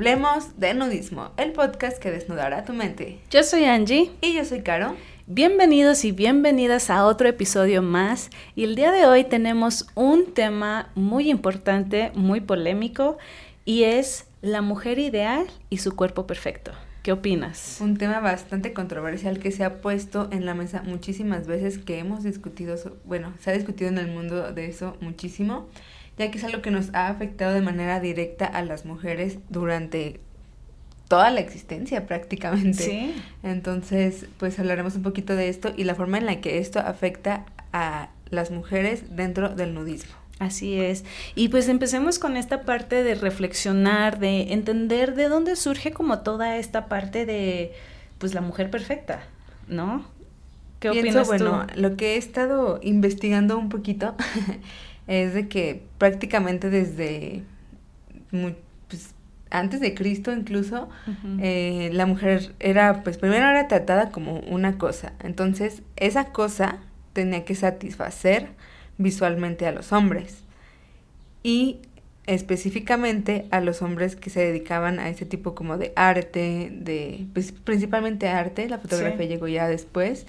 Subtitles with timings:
[0.00, 3.18] Hablemos de nudismo, el podcast que desnudará tu mente.
[3.30, 4.10] Yo soy Angie.
[4.22, 4.96] Y yo soy Caro.
[5.26, 8.30] Bienvenidos y bienvenidas a otro episodio más.
[8.56, 13.18] Y el día de hoy tenemos un tema muy importante, muy polémico,
[13.66, 16.72] y es la mujer ideal y su cuerpo perfecto.
[17.02, 17.76] ¿Qué opinas?
[17.82, 22.22] Un tema bastante controversial que se ha puesto en la mesa muchísimas veces, que hemos
[22.22, 25.68] discutido, bueno, se ha discutido en el mundo de eso muchísimo
[26.20, 30.20] ya que es algo que nos ha afectado de manera directa a las mujeres durante
[31.08, 32.84] toda la existencia prácticamente.
[32.84, 33.14] Sí.
[33.42, 37.46] Entonces, pues hablaremos un poquito de esto y la forma en la que esto afecta
[37.72, 40.12] a las mujeres dentro del nudismo.
[40.38, 41.06] Así es.
[41.36, 46.58] Y pues empecemos con esta parte de reflexionar, de entender de dónde surge como toda
[46.58, 47.72] esta parte de
[48.18, 49.22] pues la mujer perfecta,
[49.68, 50.04] ¿no?
[50.80, 54.14] ¿Qué opinas bueno, lo que he estado investigando un poquito
[55.10, 57.42] es de que prácticamente desde
[58.88, 59.14] pues,
[59.50, 60.88] antes de Cristo incluso,
[61.40, 65.12] eh, la mujer era, pues primero era tratada como una cosa.
[65.18, 66.78] Entonces, esa cosa
[67.12, 68.50] tenía que satisfacer
[68.98, 70.44] visualmente a los hombres.
[71.42, 71.80] Y
[72.26, 77.50] específicamente a los hombres que se dedicaban a ese tipo como de arte, de pues,
[77.50, 80.26] principalmente arte, la fotografía llegó ya después.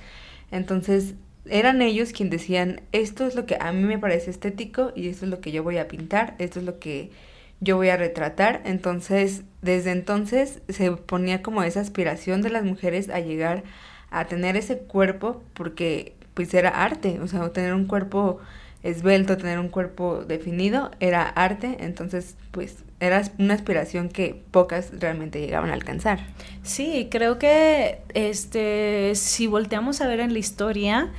[0.50, 1.14] Entonces,
[1.46, 5.26] eran ellos quienes decían, esto es lo que a mí me parece estético y esto
[5.26, 7.12] es lo que yo voy a pintar, esto es lo que
[7.60, 8.62] yo voy a retratar.
[8.66, 13.64] Entonces, desde entonces se ponía como esa aspiración de las mujeres a llegar
[14.10, 18.40] a tener ese cuerpo porque pues era arte, o sea, tener un cuerpo
[18.84, 25.42] esbelto, tener un cuerpo definido era arte, entonces pues era una aspiración que pocas realmente
[25.42, 26.20] llegaban a alcanzar.
[26.64, 31.12] Sí, creo que este si volteamos a ver en la historia,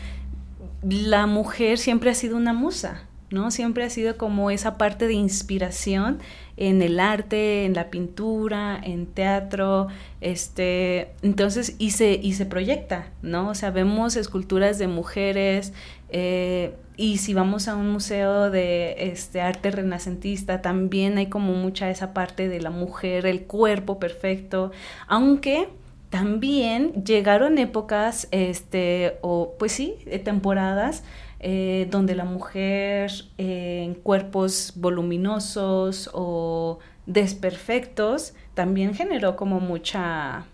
[0.82, 3.50] la mujer siempre ha sido una musa, ¿no?
[3.50, 6.20] Siempre ha sido como esa parte de inspiración
[6.56, 9.88] en el arte, en la pintura, en teatro,
[10.20, 13.48] este, entonces, y se, y se proyecta, ¿no?
[13.48, 15.72] O sea, vemos esculturas de mujeres,
[16.10, 21.90] eh, y si vamos a un museo de este arte renacentista, también hay como mucha
[21.90, 24.72] esa parte de la mujer, el cuerpo perfecto,
[25.06, 25.68] aunque
[26.10, 31.04] también llegaron épocas, este, o pues sí, eh, temporadas
[31.40, 40.46] eh, donde la mujer eh, en cuerpos voluminosos o desperfectos también generó como mucha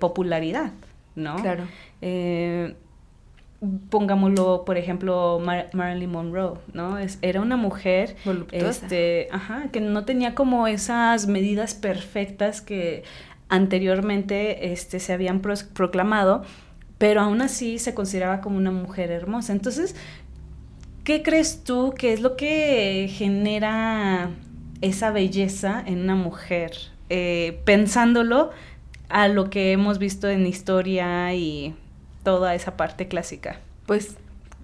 [0.00, 0.72] popularidad,
[1.14, 1.36] ¿no?
[1.36, 1.64] Claro
[3.90, 5.40] pongámoslo, por ejemplo,
[5.72, 6.98] Marilyn Monroe, ¿no?
[6.98, 8.16] Es, era una mujer
[8.52, 13.04] este, ajá, que no tenía como esas medidas perfectas que
[13.48, 16.42] anteriormente este, se habían proclamado,
[16.96, 19.52] pero aún así se consideraba como una mujer hermosa.
[19.52, 19.94] Entonces,
[21.04, 24.30] ¿qué crees tú que es lo que genera
[24.80, 26.72] esa belleza en una mujer?
[27.10, 28.50] Eh, pensándolo
[29.10, 31.74] a lo que hemos visto en historia y
[32.22, 33.60] toda esa parte clásica?
[33.86, 34.16] Pues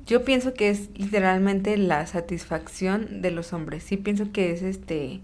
[0.07, 3.83] yo pienso que es literalmente la satisfacción de los hombres.
[3.83, 5.21] Sí pienso que es este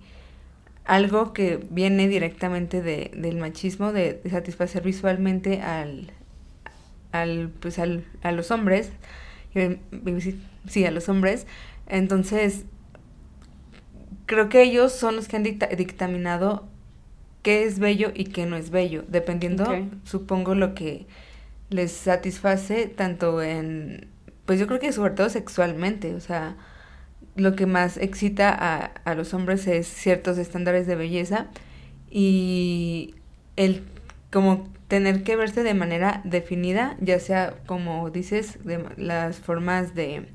[0.84, 6.10] algo que viene directamente de, del machismo, de, satisfacer visualmente al,
[7.12, 8.90] al, pues al, a los hombres,
[10.66, 11.46] sí, a los hombres.
[11.86, 12.64] Entonces,
[14.26, 16.66] creo que ellos son los que han dictaminado
[17.42, 19.64] qué es bello y qué no es bello, dependiendo,
[20.04, 21.06] supongo, lo que
[21.72, 24.08] les satisface tanto en,
[24.46, 26.56] pues yo creo que sobre todo sexualmente, o sea,
[27.36, 31.48] lo que más excita a, a los hombres es ciertos estándares de belleza
[32.10, 33.14] y
[33.56, 33.84] el
[34.30, 40.28] como tener que verse de manera definida, ya sea como dices, de las formas de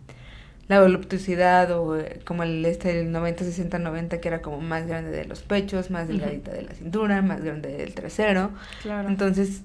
[0.67, 4.85] la voluptuosidad o eh, como el este el 90 60 90 que era como más
[4.87, 8.51] grande de los pechos, más delgadita de la cintura, más grande del trasero.
[8.81, 9.07] Claro.
[9.07, 9.61] Entonces,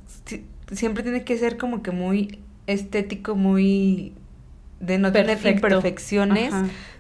[0.73, 4.13] siempre tiene que ser como que muy estético, muy
[4.81, 6.53] de no tener imperfecciones,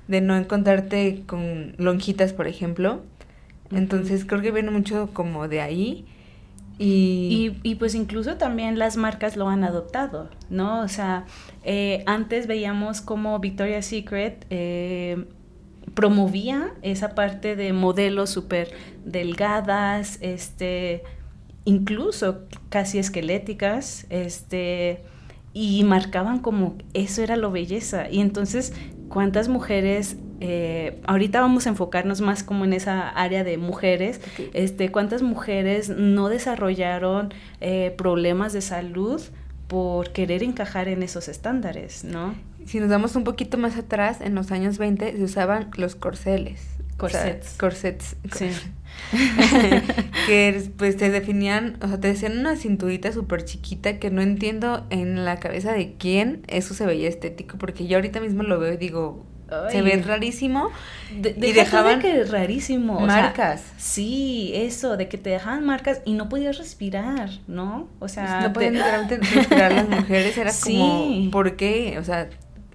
[0.09, 3.02] de no encontrarte con lonjitas, por ejemplo.
[3.70, 6.05] Entonces creo que viene mucho como de ahí.
[6.79, 7.55] Y...
[7.62, 10.81] y, pues incluso también las marcas lo han adoptado, ¿no?
[10.81, 11.26] O sea,
[11.64, 15.26] eh, antes veíamos como Victoria's Secret eh,
[15.94, 18.73] promovía esa parte de modelos súper
[19.05, 21.02] delgadas, este,
[21.64, 25.03] incluso casi esqueléticas, este,
[25.53, 28.09] y marcaban como eso era lo belleza.
[28.11, 28.73] Y entonces,
[29.09, 34.20] ¿cuántas mujeres, eh, ahorita vamos a enfocarnos más como en esa área de mujeres,
[34.55, 39.20] este, cuántas mujeres no desarrollaron eh, problemas de salud
[39.69, 42.35] por querer encajar en esos estándares, ¿no?
[42.67, 46.72] Si nos damos un poquito más atrás, en los años 20 se usaban los corceles
[47.10, 47.54] Corsets.
[47.58, 48.16] corsets.
[48.34, 48.50] Sí.
[50.26, 54.87] que pues te definían, o sea, te decían una cinturita súper chiquita que no entiendo
[54.90, 58.72] en la cabeza de quién eso se veía estético, porque yo ahorita mismo lo veo
[58.72, 59.26] y digo,
[59.70, 60.70] se ve rarísimo.
[61.10, 63.00] y dejaban que rarísimo.
[63.00, 63.62] Marcas.
[63.76, 67.88] sí, eso, de que te dejaban marcas y no podías respirar, ¿no?
[67.99, 68.76] O sea, no podían
[69.08, 71.99] respirar las mujeres, era como, ¿por qué?
[71.99, 72.28] O sea,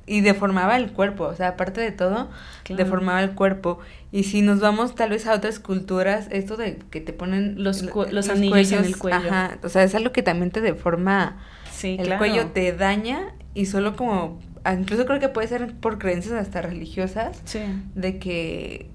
[0.07, 2.30] y deformaba el cuerpo, o sea, aparte de todo,
[2.69, 3.80] deformaba el cuerpo.
[4.09, 7.83] Y si nos vamos tal vez a otras culturas, esto de que te ponen los,
[7.83, 9.18] los, anillos en el cuello.
[9.18, 11.38] Ajá, o sea, es algo que también te deforma
[11.71, 16.00] sí, el cuello, te daña y solo como, ah, incluso creo que puede ser por
[16.00, 17.60] creencias hasta religiosas, sí.
[17.94, 18.89] de que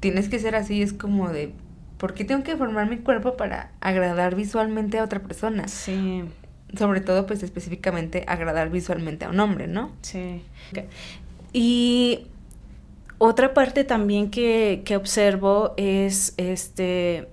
[0.00, 1.52] tienes que ser así, es como de,
[1.96, 5.68] ¿por qué tengo que deformar mi cuerpo para agradar visualmente a otra persona?
[5.68, 6.24] Sí
[6.76, 9.92] sobre todo pues específicamente agradar visualmente a un hombre, ¿no?
[10.02, 10.42] Sí.
[11.52, 12.26] Y
[13.18, 17.28] otra parte también que, que observo es este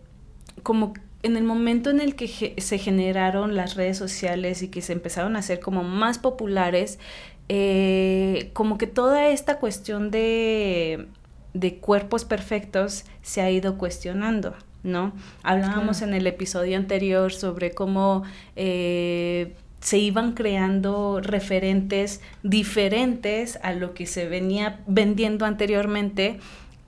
[0.62, 0.94] como
[1.24, 5.36] en el momento en el que se generaron las redes sociales y que se empezaron
[5.36, 7.00] a hacer como más populares,
[7.48, 11.08] eh, como que toda esta cuestión de,
[11.54, 14.54] de cuerpos perfectos se ha ido cuestionando.
[14.84, 15.14] ¿No?
[15.44, 18.24] Hablábamos en el episodio anterior sobre cómo
[18.56, 26.40] eh, se iban creando referentes diferentes a lo que se venía vendiendo anteriormente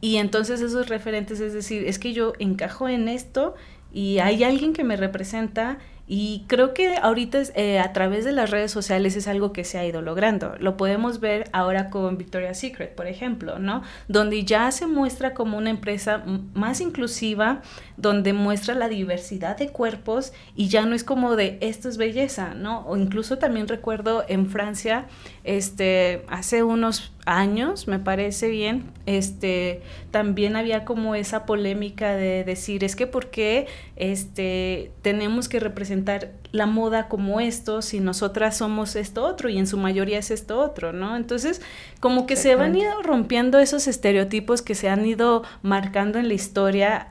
[0.01, 3.55] y entonces esos referentes, es decir, es que yo encajo en esto
[3.91, 8.51] y hay alguien que me representa y creo que ahorita eh, a través de las
[8.51, 10.55] redes sociales es algo que se ha ido logrando.
[10.59, 13.81] Lo podemos ver ahora con Victoria's Secret, por ejemplo, ¿no?
[14.07, 16.23] Donde ya se muestra como una empresa
[16.53, 17.63] más inclusiva,
[17.97, 22.53] donde muestra la diversidad de cuerpos y ya no es como de esto es belleza,
[22.53, 22.85] ¿no?
[22.85, 25.07] O incluso también recuerdo en Francia,
[25.43, 29.81] este, hace unos años, me parece bien, este,
[30.11, 36.31] también había como esa polémica de decir, es que por qué este, tenemos que representar
[36.51, 40.59] la moda como esto si nosotras somos esto otro y en su mayoría es esto
[40.59, 41.15] otro, ¿no?
[41.15, 41.61] Entonces,
[41.99, 46.33] como que se van ido rompiendo esos estereotipos que se han ido marcando en la
[46.33, 47.07] historia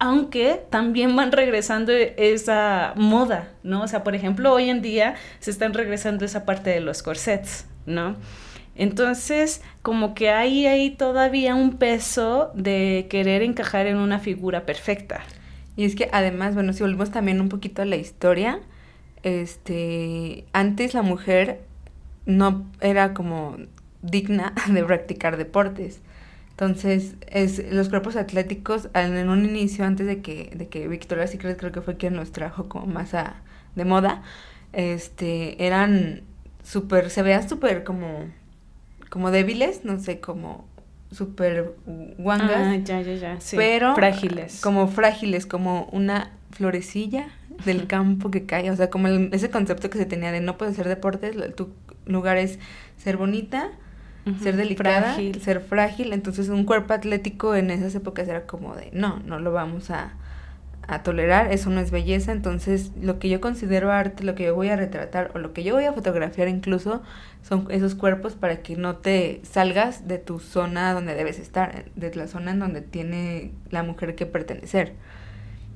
[0.00, 3.82] aunque también van regresando esa moda, ¿no?
[3.82, 7.66] O sea, por ejemplo, hoy en día se están regresando esa parte de los corsets,
[7.84, 8.14] ¿no?
[8.76, 15.24] Entonces, como que hay ahí todavía un peso de querer encajar en una figura perfecta.
[15.78, 18.58] Y es que además, bueno, si volvemos también un poquito a la historia,
[19.22, 21.60] este, antes la mujer
[22.26, 23.56] no era como
[24.02, 26.00] digna de practicar deportes.
[26.50, 31.56] Entonces, es, los cuerpos atléticos, en un inicio, antes de que, de que Victoria's Secret
[31.56, 33.36] creo que fue quien los trajo como más a,
[33.76, 34.24] de moda,
[34.72, 36.22] este, eran
[36.64, 38.26] súper, se veía súper como
[39.10, 40.66] como débiles, no sé, como
[41.10, 41.74] súper
[42.18, 42.66] guangas.
[42.66, 43.56] Ah, ya, ya, ya, sí.
[43.56, 44.60] Pero frágiles.
[44.60, 47.28] Como frágiles, como una florecilla
[47.64, 50.74] del campo que cae, o sea, como ese concepto que se tenía de no puedes
[50.74, 51.70] hacer deportes, tu
[52.06, 52.58] lugar es
[52.96, 53.70] ser bonita,
[54.42, 59.20] ser delicada, ser frágil, entonces un cuerpo atlético en esas épocas era como de no,
[59.24, 60.14] no lo vamos a,
[60.88, 64.54] a tolerar, eso no es belleza, entonces lo que yo considero arte, lo que yo
[64.54, 67.02] voy a retratar o lo que yo voy a fotografiar incluso
[67.42, 72.14] son esos cuerpos para que no te salgas de tu zona donde debes estar, de
[72.14, 74.94] la zona en donde tiene la mujer que pertenecer.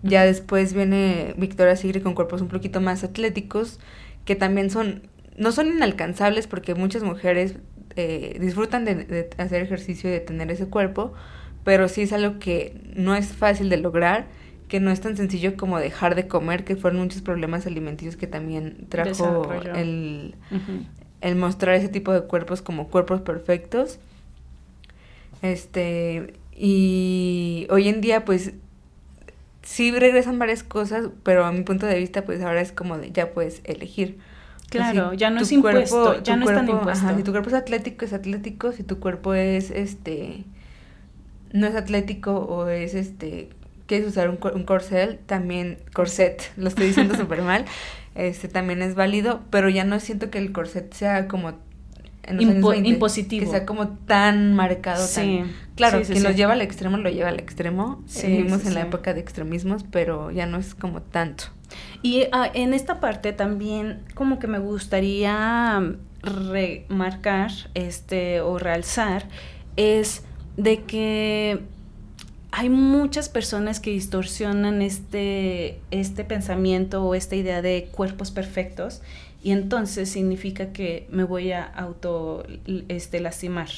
[0.02, 3.81] Ya después viene Victoria Sigre con cuerpos un poquito más atléticos,
[4.25, 5.02] que también son,
[5.37, 7.57] no son inalcanzables porque muchas mujeres
[7.97, 11.12] eh, disfrutan de, de hacer ejercicio y de tener ese cuerpo,
[11.64, 14.26] pero sí es algo que no es fácil de lograr
[14.73, 18.26] que no es tan sencillo como dejar de comer, que fueron muchos problemas alimenticios que
[18.26, 20.35] también trajo el,
[21.21, 23.99] el mostrar ese tipo de cuerpos como cuerpos perfectos.
[25.43, 28.55] Este, y hoy en día, pues,
[29.61, 33.12] sí regresan varias cosas, pero a mi punto de vista, pues ahora es como de,
[33.12, 34.21] ya puedes elegir.
[34.71, 37.14] Claro, ya no es impuesto, ya no es tan impuesto.
[37.14, 40.45] si tu cuerpo es atlético, es atlético, si tu cuerpo es, este,
[41.52, 43.50] no es atlético o es, este,
[43.93, 47.67] quieres usar un, un corset, también, corset, lo estoy diciendo súper mal,
[48.15, 51.53] este también es válido, pero ya no siento que el corset sea como
[52.39, 53.45] impositivo.
[53.45, 55.07] Que sea como tan marcado.
[55.07, 55.43] Sí.
[55.77, 58.03] claro, que quien lo lleva al extremo lo lleva al extremo.
[58.25, 61.45] Vivimos en la época de extremismos, pero ya no es como tanto.
[62.01, 65.83] Y ah, en esta parte también como que me gustaría
[66.23, 69.29] remarcar este o realzar
[69.77, 70.23] es
[70.57, 71.61] de que
[72.52, 79.00] hay muchas personas que distorsionan este, este pensamiento o esta idea de cuerpos perfectos
[79.42, 82.44] y entonces significa que me voy a auto
[82.88, 83.71] este, lastimar,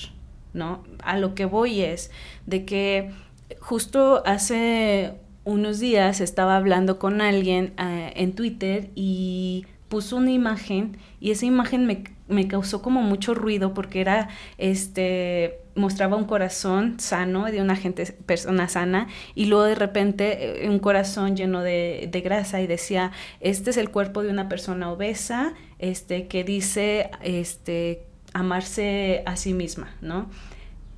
[0.53, 0.83] ¿no?
[1.05, 2.11] A lo que voy es
[2.47, 3.13] de que
[3.61, 5.15] justo hace
[5.45, 11.47] unos días estaba hablando con alguien eh, en Twitter y puso una imagen y esa
[11.47, 14.29] imagen me, me, causó como mucho ruido porque era,
[14.59, 20.71] este, mostraba un corazón sano de una gente, persona sana y luego de repente eh,
[20.71, 24.91] un corazón lleno de, de, grasa y decía, este es el cuerpo de una persona
[24.93, 30.29] obesa, este, que dice, este, amarse a sí misma, ¿no?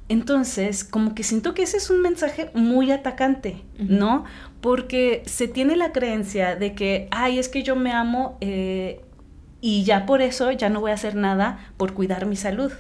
[0.09, 4.25] Entonces, como que siento que ese es un mensaje muy atacante, ¿no?
[4.61, 9.01] Porque se tiene la creencia de que, ay, es que yo me amo eh,
[9.61, 12.73] y ya por eso ya no voy a hacer nada por cuidar mi salud,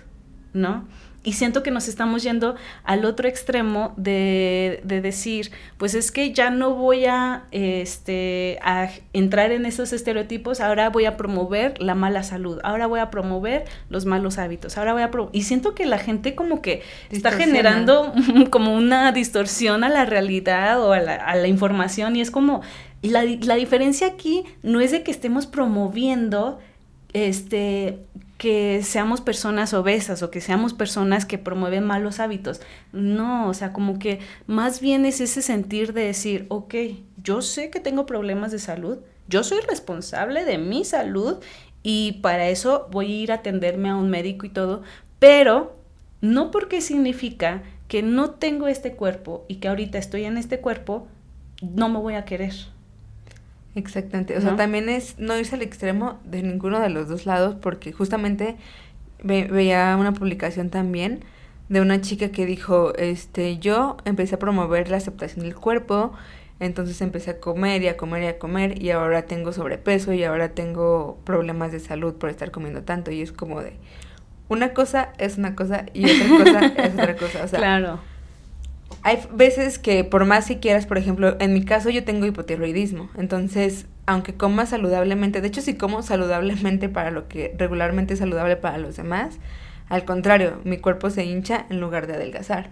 [0.52, 0.86] ¿no?
[1.26, 2.54] Y siento que nos estamos yendo
[2.85, 8.88] al otro extremo de, de, decir, pues es que ya no voy a, este, a
[9.12, 13.64] entrar en esos estereotipos, ahora voy a promover la mala salud, ahora voy a promover
[13.88, 15.11] los malos hábitos, ahora voy a...
[15.33, 18.14] y siento que la gente como que está generando
[18.50, 22.62] como una distorsión a la realidad o a la, a la información y es como,
[23.02, 26.61] la, la diferencia aquí no es de que estemos promoviendo
[27.12, 28.06] este
[28.38, 32.61] que seamos personas obesas o que seamos personas que promueven malos hábitos.
[32.93, 36.75] No, o sea, como que más bien es ese sentir de decir, ok,
[37.23, 41.38] yo sé que tengo problemas de salud, yo soy responsable de mi salud
[41.83, 44.83] y para eso voy a ir a atenderme a un médico y todo,
[45.19, 45.76] pero
[46.21, 51.07] no porque significa que no tengo este cuerpo y que ahorita estoy en este cuerpo,
[51.62, 52.55] no me voy a querer.
[53.76, 57.56] Exactamente, o sea, también es no irse al extremo de ninguno de los dos lados,
[57.61, 58.56] porque justamente
[59.23, 61.21] veía una publicación también
[61.68, 66.14] de una chica que dijo, este, yo empecé a promover la aceptación del cuerpo,
[66.59, 70.25] entonces empecé a comer y a comer y a comer y ahora tengo sobrepeso y
[70.25, 73.75] ahora tengo problemas de salud por estar comiendo tanto y es como de
[74.49, 78.15] una cosa es una cosa y otra cosa es otra cosa, o sea, claro
[79.02, 83.09] hay veces que por más si quieras, por ejemplo, en mi caso yo tengo hipotiroidismo,
[83.16, 88.57] entonces aunque coma saludablemente, de hecho si como saludablemente para lo que regularmente es saludable
[88.57, 89.38] para los demás,
[89.88, 92.71] al contrario, mi cuerpo se hincha en lugar de adelgazar.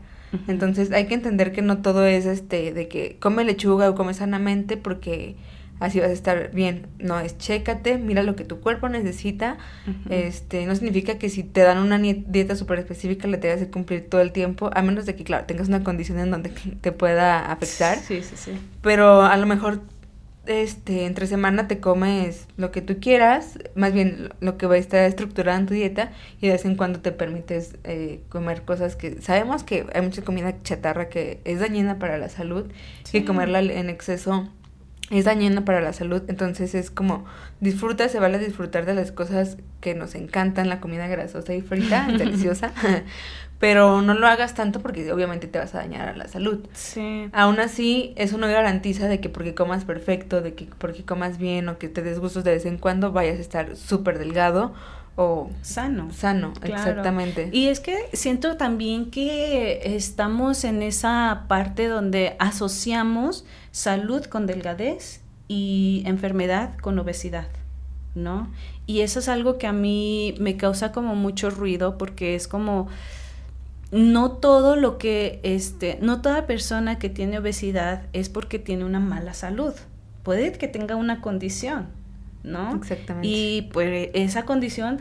[0.48, 4.14] Entonces hay que entender que no todo es este de que come lechuga o come
[4.14, 5.36] sanamente porque
[5.80, 6.86] así vas a estar bien.
[6.98, 9.58] No, es chécate, mira lo que tu cuerpo necesita.
[10.08, 14.08] Este, no significa que si te dan una dieta súper específica le tengas que cumplir
[14.08, 16.50] todo el tiempo, a menos de que, claro, tengas una condición en donde
[16.80, 17.98] te pueda afectar.
[17.98, 18.52] Sí, sí, sí.
[18.82, 19.80] Pero a lo mejor
[20.46, 24.78] este, entre semana te comes lo que tú quieras, más bien lo que va a
[24.78, 28.94] estar estructurado en tu dieta y de vez en cuando te permites eh, comer cosas
[28.94, 32.66] que sabemos que hay mucha comida chatarra que es dañina para la salud
[33.12, 34.48] y comerla en exceso
[35.10, 37.24] es dañina para la salud, entonces es como
[37.60, 42.06] disfruta, se vale disfrutar de las cosas que nos encantan, la comida grasosa y frita,
[42.18, 42.72] deliciosa,
[43.58, 46.66] pero no lo hagas tanto porque obviamente te vas a dañar a la salud.
[46.72, 47.28] Sí.
[47.32, 51.68] Aún así, eso no garantiza de que porque comas perfecto, de que porque comas bien
[51.68, 54.72] o que te des gustos de vez en cuando vayas a estar súper delgado
[55.16, 56.10] o sano.
[56.12, 57.48] Sano, exactamente.
[57.52, 65.20] Y es que siento también que estamos en esa parte donde asociamos salud con delgadez
[65.48, 67.48] y enfermedad con obesidad,
[68.14, 68.48] ¿no?
[68.86, 72.86] Y eso es algo que a mí me causa como mucho ruido porque es como
[73.90, 79.00] no todo lo que este, no toda persona que tiene obesidad es porque tiene una
[79.00, 79.74] mala salud.
[80.22, 81.88] Puede que tenga una condición,
[82.44, 82.76] ¿no?
[82.76, 83.26] Exactamente.
[83.26, 85.00] Y pues esa condición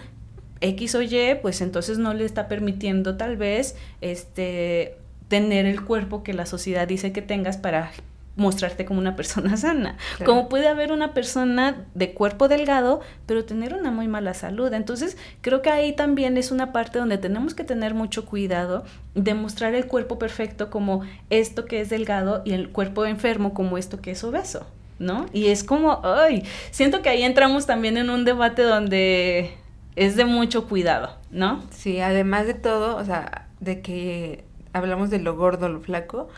[0.61, 6.23] X o Y, pues entonces no le está permitiendo tal vez este tener el cuerpo
[6.23, 7.91] que la sociedad dice que tengas para
[8.35, 9.97] mostrarte como una persona sana.
[10.25, 14.73] Como puede haber una persona de cuerpo delgado, pero tener una muy mala salud.
[14.73, 18.83] Entonces, creo que ahí también es una parte donde tenemos que tener mucho cuidado
[19.15, 23.77] de mostrar el cuerpo perfecto como esto que es delgado y el cuerpo enfermo como
[23.77, 24.65] esto que es obeso.
[24.99, 25.25] ¿no?
[25.33, 29.51] Y es como, ay, siento que ahí entramos también en un debate donde
[29.95, 31.63] es de mucho cuidado, ¿no?
[31.71, 36.29] Sí, además de todo, o sea, de que hablamos de lo gordo, lo flaco,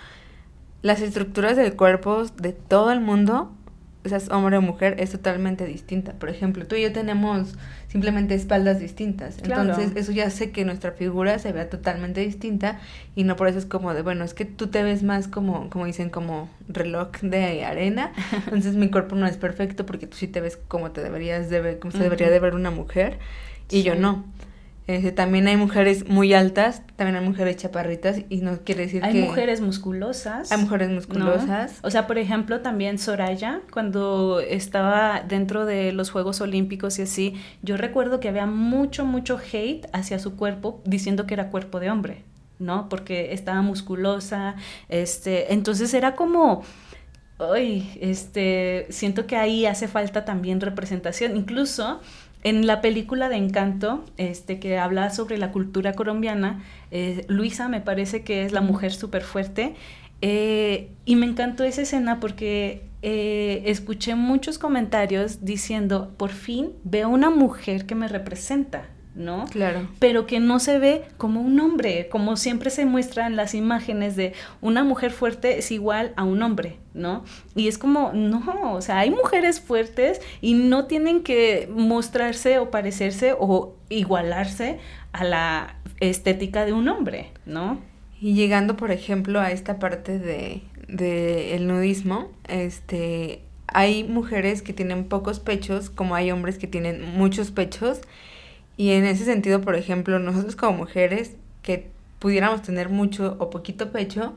[0.85, 3.51] las estructuras del cuerpo de todo el mundo,
[4.05, 6.13] seas hombre o mujer, es totalmente distinta.
[6.13, 7.55] Por ejemplo, tú y yo tenemos
[7.87, 9.39] simplemente espaldas distintas.
[9.39, 12.79] Entonces, eso ya sé que nuestra figura se vea totalmente distinta
[13.15, 15.71] y no por eso es como de, bueno, es que tú te ves más como,
[15.71, 18.13] como dicen, como reloj de arena.
[18.45, 21.61] Entonces, mi cuerpo no es perfecto porque tú sí te ves como te deberías de
[21.61, 23.17] ver, como se debería de ver una mujer
[23.71, 24.23] y yo no.
[24.87, 29.07] Este, también hay mujeres muy altas, también hay mujeres chaparritas y no quiere decir que...
[29.07, 30.51] Hay mujeres musculosas.
[30.51, 31.79] Hay mujeres musculosas.
[31.81, 37.33] O sea, por ejemplo, también Soraya, cuando estaba dentro de los Juegos Olímpicos y así,
[37.63, 41.89] yo recuerdo que había mucho, mucho hate hacia su cuerpo diciendo que era cuerpo de
[41.89, 42.23] hombre.
[42.59, 42.87] ¿no?
[42.87, 44.55] Porque estaba musculosa,
[44.87, 46.63] este, entonces era como,
[47.37, 51.99] ay, este, siento que ahí hace falta también representación, incluso
[52.45, 57.81] en la película de Encanto, este, que habla sobre la cultura colombiana, eh, Luisa me
[57.81, 59.73] parece que es la mujer súper fuerte,
[60.21, 67.09] eh, y me encantó esa escena porque eh, escuché muchos comentarios diciendo, por fin veo
[67.09, 69.45] una mujer que me representa, ¿no?
[69.45, 69.87] Claro.
[69.99, 74.33] Pero que no se ve como un hombre, como siempre se muestran las imágenes de
[74.61, 77.23] una mujer fuerte es igual a un hombre, ¿no?
[77.55, 82.69] Y es como, no, o sea, hay mujeres fuertes y no tienen que mostrarse o
[82.69, 84.79] parecerse o igualarse
[85.13, 87.79] a la estética de un hombre, ¿no?
[88.19, 94.73] Y llegando, por ejemplo, a esta parte de, de el nudismo, este, hay mujeres que
[94.73, 98.01] tienen pocos pechos, como hay hombres que tienen muchos pechos,
[98.77, 101.89] y en ese sentido, por ejemplo, nosotros como mujeres que
[102.19, 104.35] pudiéramos tener mucho o poquito pecho,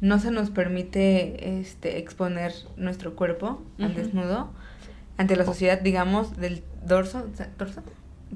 [0.00, 4.50] no se nos permite este, exponer nuestro cuerpo al desnudo
[5.16, 7.26] ante la sociedad, digamos, del dorso,
[7.58, 7.82] dorso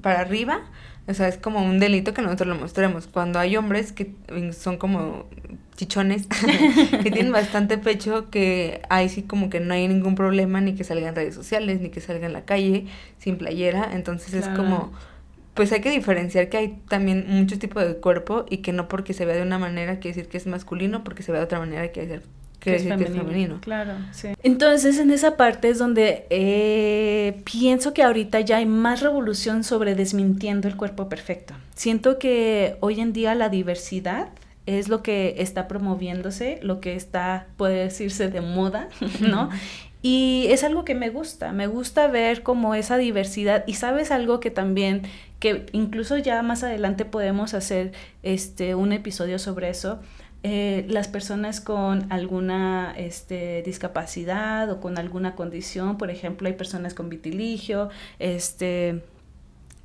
[0.01, 0.63] para arriba,
[1.09, 3.07] o sea, es como un delito que nosotros lo mostremos.
[3.07, 4.15] Cuando hay hombres que
[4.53, 5.25] son como
[5.77, 6.27] chichones,
[7.03, 10.85] que tienen bastante pecho, que ahí sí como que no hay ningún problema, ni que
[10.85, 12.87] salgan en redes sociales, ni que salgan en la calle
[13.19, 13.89] sin playera.
[13.93, 14.93] Entonces es como
[15.59, 19.13] pues hay que diferenciar que hay también muchos tipos de cuerpo y que no porque
[19.13, 21.59] se vea de una manera quiere decir que es masculino, porque se vea de otra
[21.59, 22.29] manera quiere decir
[22.61, 23.61] que, es, femenino.
[23.61, 24.29] Claro, sí.
[24.45, 29.97] Entonces, en esa parte es donde eh, pienso que ahorita ya hay más revolución sobre
[29.97, 31.55] desmintiendo el cuerpo perfecto.
[31.75, 34.29] Siento que hoy en día la diversidad
[34.67, 38.89] es lo que está promoviéndose, lo que está, puede decirse, de moda,
[39.21, 39.49] ¿no?
[40.01, 43.65] Y es algo que me gusta, me gusta ver como esa diversidad.
[43.67, 45.03] Y sabes algo que también,
[45.41, 50.01] que incluso ya más adelante podemos hacer este, un episodio sobre eso,
[50.45, 56.95] eh, las personas con alguna este, discapacidad o con alguna condición, por ejemplo, hay personas
[56.95, 57.89] con vitiligio,
[58.21, 59.03] este,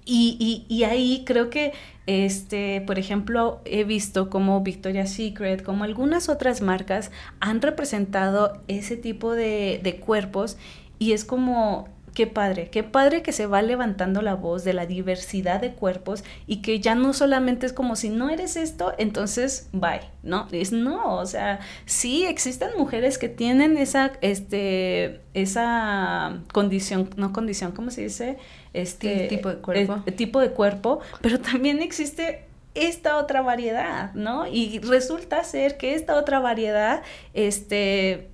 [0.05, 1.73] y, y, y, ahí creo que,
[2.07, 8.97] este, por ejemplo, he visto como Victoria's Secret, como algunas otras marcas han representado ese
[8.97, 10.57] tipo de, de cuerpos
[10.99, 14.86] y es como Qué padre, qué padre que se va levantando la voz de la
[14.86, 19.69] diversidad de cuerpos y que ya no solamente es como si no eres esto, entonces
[19.71, 20.47] bye, ¿no?
[20.52, 27.71] Es no, o sea, sí existen mujeres que tienen esa, este, esa condición, no condición,
[27.71, 28.38] ¿cómo se dice?
[28.73, 30.04] Este tipo de cuerpo.
[30.15, 32.45] Tipo de cuerpo, pero también existe
[32.76, 34.47] esta otra variedad, ¿no?
[34.47, 38.30] Y resulta ser que esta otra variedad, este,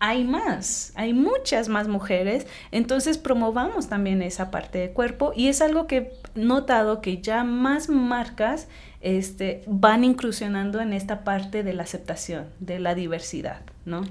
[0.00, 5.60] hay más, hay muchas más mujeres, entonces promovamos también esa parte de cuerpo y es
[5.60, 8.66] algo que he notado que ya más marcas
[9.02, 14.02] este, van incursionando en esta parte de la aceptación, de la diversidad, ¿no?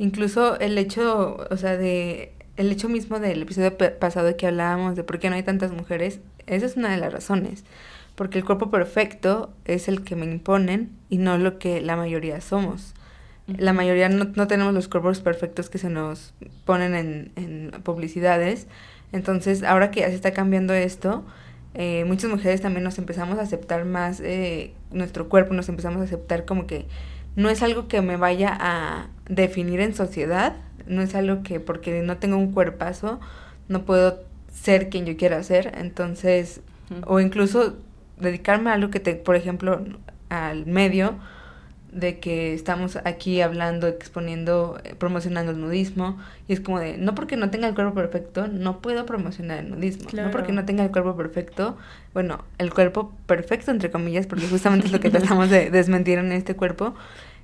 [0.00, 5.04] Incluso el hecho, o sea, de el hecho mismo del episodio pasado que hablábamos de
[5.04, 7.64] por qué no hay tantas mujeres, esa es una de las razones,
[8.16, 12.40] porque el cuerpo perfecto es el que me imponen y no lo que la mayoría
[12.40, 12.95] somos
[13.46, 18.66] la mayoría no, no, tenemos los cuerpos perfectos que se nos ponen en, en publicidades.
[19.12, 21.24] Entonces, ahora que ya se está cambiando esto,
[21.74, 26.04] eh, muchas mujeres también nos empezamos a aceptar más eh, nuestro cuerpo, nos empezamos a
[26.04, 26.86] aceptar como que
[27.36, 30.56] no es algo que me vaya a definir en sociedad,
[30.86, 33.20] no es algo que porque no tengo un cuerpazo
[33.68, 34.20] no puedo
[34.52, 36.60] ser quien yo quiera ser, entonces,
[37.06, 37.76] o incluso
[38.18, 39.84] dedicarme a algo que te, por ejemplo,
[40.28, 41.18] al medio,
[41.92, 46.18] de que estamos aquí hablando, exponiendo, eh, promocionando el nudismo,
[46.48, 49.70] y es como de, no porque no tenga el cuerpo perfecto, no puedo promocionar el
[49.70, 51.76] nudismo, no porque no tenga el cuerpo perfecto,
[52.12, 56.32] bueno, el cuerpo perfecto entre comillas, porque justamente es lo que tratamos de desmentir en
[56.32, 56.94] este cuerpo,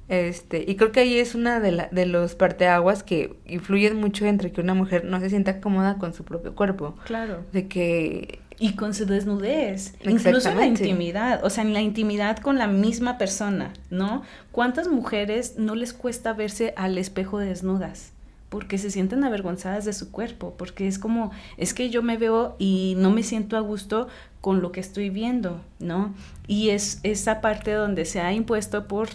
[0.08, 4.26] este, y creo que ahí es una de, la, de los parteaguas que influyen mucho
[4.26, 6.96] entre que una mujer no se sienta cómoda con su propio cuerpo.
[7.06, 7.44] Claro.
[7.52, 12.36] De que y con su desnudez, incluso en la intimidad, o sea, en la intimidad
[12.36, 14.22] con la misma persona, ¿no?
[14.52, 18.12] ¿Cuántas mujeres no les cuesta verse al espejo desnudas?
[18.50, 22.54] Porque se sienten avergonzadas de su cuerpo, porque es como, es que yo me veo
[22.60, 24.06] y no me siento a gusto
[24.40, 26.14] con lo que estoy viendo, ¿no?
[26.46, 29.08] Y es esa parte donde se ha impuesto por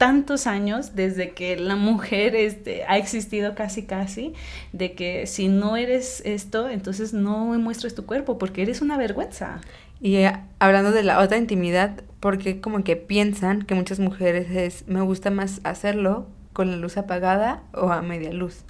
[0.00, 4.32] tantos años desde que la mujer este, ha existido casi casi,
[4.72, 9.60] de que si no eres esto, entonces no muestres tu cuerpo porque eres una vergüenza.
[10.00, 14.88] Y eh, hablando de la otra intimidad, porque como que piensan que muchas mujeres es,
[14.88, 18.64] me gusta más hacerlo con la luz apagada o a media luz.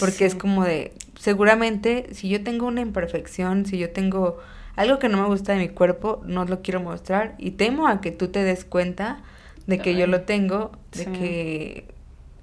[0.00, 4.38] Porque es como de, seguramente si yo tengo una imperfección, si yo tengo
[4.74, 8.00] algo que no me gusta de mi cuerpo, no lo quiero mostrar y temo a
[8.00, 9.22] que tú te des cuenta
[9.66, 11.94] de que yo lo tengo, de que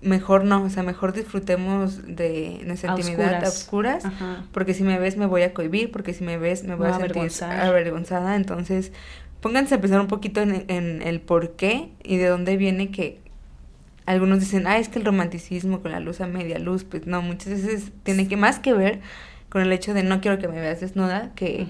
[0.02, 4.04] mejor no, o sea, mejor disfrutemos de nuestra intimidad a oscuras,
[4.52, 6.98] porque si me ves me voy a cohibir, porque si me ves me voy a,
[6.98, 8.92] sentir avergonzada, entonces
[9.42, 13.20] pónganse a pensar un poquito en, en, el por qué y de dónde viene que
[14.06, 17.22] algunos dicen, ah, es que el romanticismo con la luz a media luz, pues no,
[17.22, 19.00] muchas veces tiene que más que ver
[19.50, 21.68] con el hecho de no quiero que me veas desnuda que...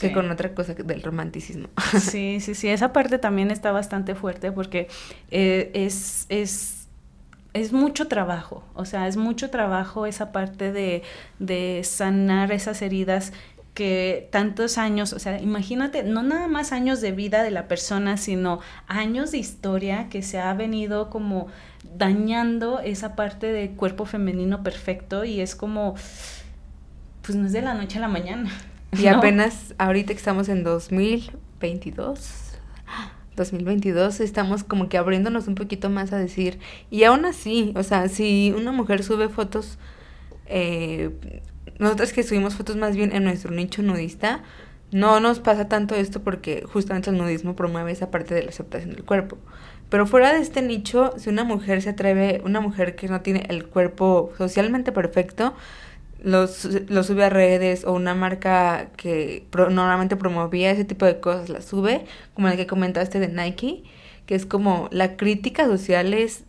[0.00, 1.68] que con otra cosa del romanticismo.
[2.00, 4.88] Sí, sí, sí, esa parte también está bastante fuerte porque
[5.30, 6.74] eh, es, es
[7.54, 11.02] es mucho trabajo, o sea, es mucho trabajo esa parte de,
[11.38, 13.32] de sanar esas heridas
[13.74, 18.16] que tantos años, o sea, imagínate, no nada más años de vida de la persona,
[18.16, 21.46] sino años de historia que se ha venido como
[21.96, 25.94] dañando esa parte de cuerpo femenino perfecto y es como,
[27.22, 28.50] pues no es de la noche a la mañana.
[28.92, 32.54] Y apenas ahorita que estamos en 2022,
[33.36, 36.58] 2022 estamos como que abriéndonos un poquito más a decir,
[36.90, 39.78] y aún así, o sea, si una mujer sube fotos,
[40.46, 41.10] eh,
[41.78, 44.42] nosotras que subimos fotos más bien en nuestro nicho nudista,
[44.90, 48.94] no nos pasa tanto esto porque justamente el nudismo promueve esa parte de la aceptación
[48.94, 49.38] del cuerpo.
[49.90, 53.46] Pero fuera de este nicho, si una mujer se atreve, una mujer que no tiene
[53.48, 55.54] el cuerpo socialmente perfecto,
[56.22, 61.48] los, los sube a redes o una marca que normalmente promovía ese tipo de cosas
[61.48, 62.04] la sube,
[62.34, 63.84] como la que comentaste de Nike,
[64.26, 66.44] que es como la crítica social es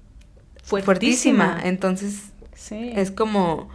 [0.64, 1.60] fuertísima.
[1.64, 2.32] Entonces,
[2.72, 3.70] es como,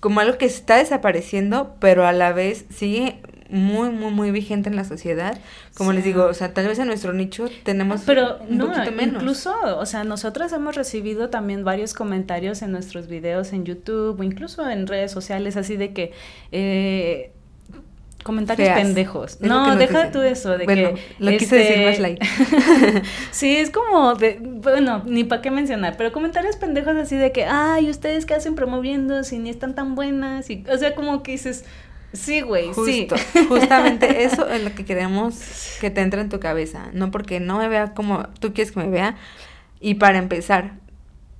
[0.00, 3.20] como algo que está desapareciendo, pero a la vez sigue
[3.52, 5.38] muy, muy, muy vigente en la sociedad.
[5.76, 8.92] Como les digo, o sea, tal vez en nuestro nicho tenemos Pero un no, poquito
[8.92, 9.22] menos.
[9.22, 14.22] Incluso, o sea, nosotros hemos recibido también varios comentarios en nuestros videos en YouTube o
[14.22, 16.12] incluso en redes sociales, así de que...
[16.50, 17.32] Eh,
[18.22, 19.40] comentarios pendejos.
[19.40, 22.22] no, deja tú eso de bueno, lo quise decir más light.
[23.32, 27.46] sí, es como de, bueno, ni para qué mencionar, pero comentarios pendejos así de que,
[27.46, 31.32] ay, ustedes qué hacen promoviendo si ni están tan buenas y o sea, como que
[31.32, 31.64] dices,
[32.12, 33.08] Sí, güey, sí.
[33.48, 36.90] Justamente eso es lo que queremos que te entre en tu cabeza.
[36.92, 39.16] No porque no me vea como tú quieres que me vea.
[39.80, 40.74] Y para empezar,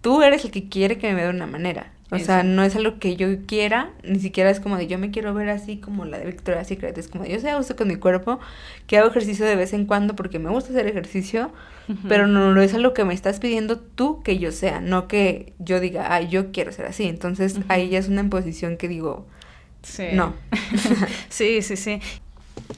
[0.00, 1.92] tú eres el que quiere que me vea de una manera.
[2.12, 5.10] O sea, no es algo que yo quiera, ni siquiera es como de yo me
[5.10, 6.98] quiero ver así como la de Victoria's Secret.
[6.98, 8.38] Es como yo sé gusto con mi cuerpo,
[8.86, 11.50] que hago ejercicio de vez en cuando porque me gusta hacer ejercicio,
[12.08, 15.54] pero no, no, es algo que me estás pidiendo tú que yo sea, no que
[15.58, 17.04] yo diga, ay, yo quiero ser así.
[17.04, 19.26] Entonces ahí ya es una imposición que digo,
[19.82, 20.04] Sí.
[20.12, 20.34] No.
[21.28, 22.00] sí, sí, sí.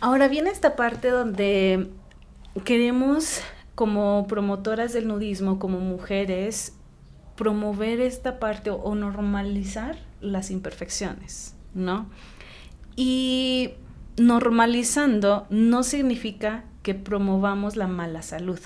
[0.00, 1.88] Ahora viene esta parte donde
[2.64, 3.40] queremos,
[3.74, 6.74] como promotoras del nudismo, como mujeres,
[7.36, 12.06] promover esta parte o, normalizar las imperfecciones, ¿no?
[12.96, 13.72] Y
[14.16, 18.60] normalizando no significa que promovamos la mala salud.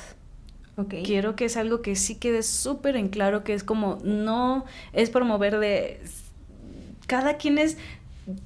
[0.77, 1.03] Okay.
[1.03, 5.11] Quiero que es algo que sí quede súper en claro, que es como no es
[5.11, 6.01] promover de...
[7.07, 7.79] Cada quien es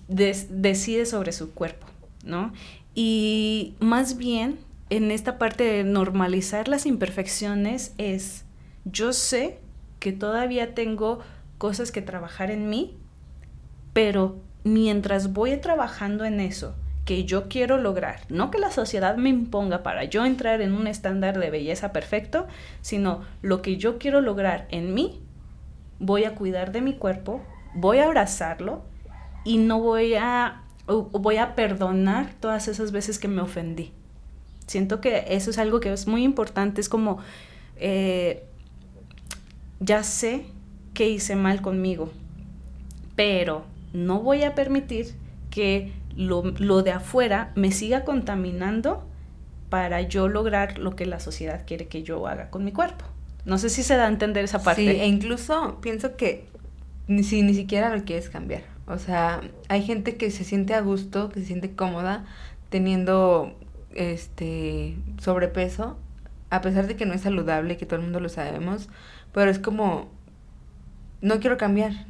[0.08, 1.86] decide sobre su cuerpo,
[2.24, 2.52] ¿no?
[2.94, 4.58] Y más bien,
[4.90, 8.44] en esta parte de normalizar las imperfecciones es,
[8.84, 9.58] yo sé
[9.98, 11.20] que todavía tengo
[11.58, 12.96] cosas que trabajar en mí,
[13.92, 19.28] pero mientras voy trabajando en eso que yo quiero lograr, no que la sociedad me
[19.28, 22.46] imponga para yo entrar en un estándar de belleza perfecto,
[22.80, 25.20] sino lo que yo quiero lograr en mí,
[25.98, 27.40] voy a cuidar de mi cuerpo,
[27.74, 28.84] voy a abrazarlo
[29.44, 33.92] y no voy a, voy a perdonar todas esas veces que me ofendí.
[34.66, 37.18] Siento que eso es algo que es muy importante, es como,
[37.76, 38.44] eh,
[39.80, 40.46] ya sé
[40.94, 42.10] que hice mal conmigo,
[43.16, 45.14] pero no voy a permitir
[45.50, 49.04] que lo, lo, de afuera me siga contaminando
[49.68, 53.04] para yo lograr lo que la sociedad quiere que yo haga con mi cuerpo.
[53.44, 54.82] No sé si se da a entender esa parte.
[54.82, 56.46] Sí, e incluso pienso que
[57.22, 58.71] si ni siquiera lo quieres cambiar.
[58.86, 62.24] O sea, hay gente que se siente a gusto, que se siente cómoda
[62.68, 63.56] teniendo
[63.94, 65.98] este sobrepeso,
[66.50, 68.88] a pesar de que no es saludable, que todo el mundo lo sabemos,
[69.32, 70.10] pero es como
[71.20, 72.06] no quiero cambiar.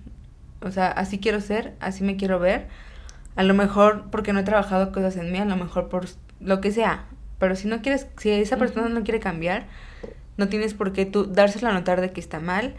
[0.61, 2.69] O sea, así quiero ser, así me quiero ver.
[3.37, 6.07] A lo mejor porque no he trabajado cosas en mí, a lo mejor por
[6.41, 7.07] lo que sea.
[7.39, 9.67] Pero si no quieres, si esa persona no quiere cambiar,
[10.37, 12.75] no tienes por qué tú dársela a notar de que está mal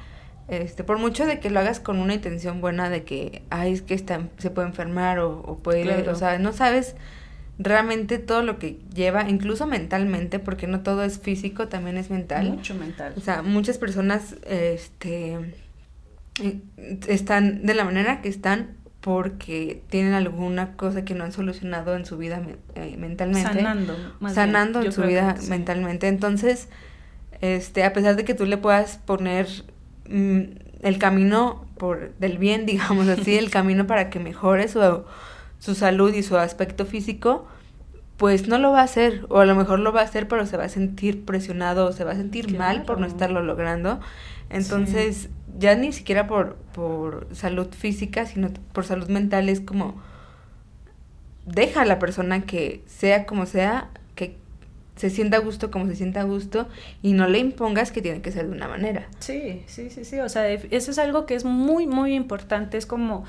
[0.48, 3.82] este, por mucho de que lo hagas con una intención buena de que, ay, es
[3.82, 6.96] que está, se puede enfermar o, puede, o sea, no sabes
[7.60, 12.50] realmente todo lo que lleva, incluso mentalmente, porque no todo es físico, también es mental.
[12.50, 13.14] Mucho mental.
[13.16, 15.38] O sea, muchas personas, este,
[17.08, 22.06] están de la manera que están porque tienen alguna cosa que no han solucionado en
[22.06, 22.42] su vida
[22.76, 23.54] eh, mentalmente.
[23.54, 23.96] Sanando.
[24.34, 26.08] sanando en su vida mentalmente.
[26.08, 26.70] Entonces,
[27.42, 29.48] este, a pesar de que tú le puedas poner
[30.06, 35.04] el camino por del bien, digamos así, el camino para que mejore su,
[35.60, 37.48] su salud y su aspecto físico,
[38.18, 40.46] pues no lo va a hacer, o a lo mejor lo va a hacer, pero
[40.46, 44.00] se va a sentir presionado, o se va a sentir mal por no estarlo logrando.
[44.50, 50.02] Entonces, ya ni siquiera por, por salud física, sino por salud mental, es como,
[51.46, 53.90] deja a la persona que sea como sea,
[54.96, 56.68] se sienta a gusto como se sienta a gusto
[57.02, 59.08] y no le impongas que tiene que ser de una manera.
[59.20, 62.86] Sí, sí, sí, sí, o sea, eso es algo que es muy, muy importante, es
[62.86, 63.26] como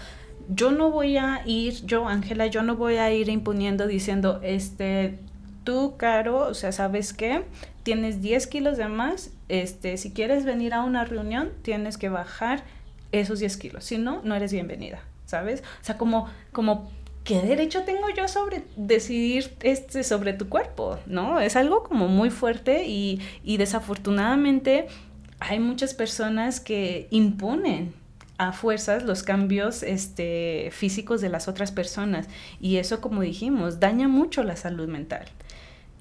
[0.49, 5.19] yo no voy a ir, yo, Ángela, yo no voy a ir imponiendo diciendo, este,
[5.65, 7.45] tú, Caro, o sea, ¿sabes qué?
[7.83, 12.65] Tienes 10 kilos de más, este, si quieres venir a una reunión, tienes que bajar
[13.13, 15.63] esos 10 kilos, si no, no eres bienvenida, ¿sabes?
[15.81, 16.91] O sea, como, como,
[17.25, 20.99] ¿qué derecho tengo yo sobre decidir este, sobre tu cuerpo?
[21.07, 21.41] ¿No?
[21.41, 24.87] Es algo como muy fuerte y, y desafortunadamente
[25.41, 27.93] hay muchas personas que imponen
[28.39, 32.29] a fuerzas los cambios este, físicos de las otras personas.
[32.61, 35.27] Y eso, como dijimos, daña mucho la salud mental.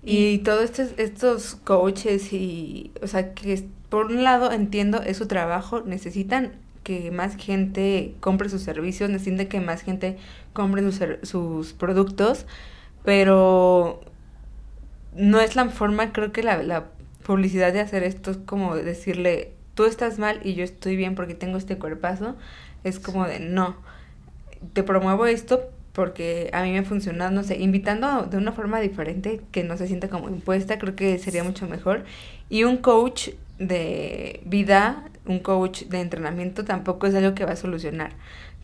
[0.06, 5.28] Y, todos estos, estos coaches y, o sea, que por un lado entiendo, es su
[5.28, 10.18] trabajo, necesitan que más gente compre sus servicios, necesitan que más gente
[10.54, 10.84] compre
[11.24, 12.46] sus, productos,
[13.04, 14.02] pero
[15.16, 16.86] no es la forma, creo que la, la
[17.26, 21.36] publicidad de hacer esto es como decirle, tú estás mal y yo estoy bien porque
[21.36, 22.36] tengo este cuerpazo,
[22.84, 23.76] es como de no,
[24.74, 28.80] te promuevo esto porque a mí me ha funcionado, no sé, invitando de una forma
[28.80, 32.04] diferente que no se sienta como impuesta, creo que sería mucho mejor.
[32.50, 37.56] Y un coach de vida, un coach de entrenamiento tampoco es algo que va a
[37.56, 38.14] solucionar.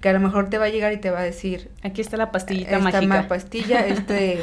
[0.01, 2.17] Que a lo mejor te va a llegar y te va a decir, aquí está
[2.17, 3.03] la pastillita mágica.
[3.03, 4.39] Esta pastilla, este,